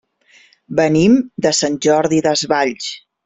Venim 0.79 1.17
de 1.47 1.51
Sant 1.59 1.77
Jordi 1.89 2.23
Desvalls. 2.29 2.89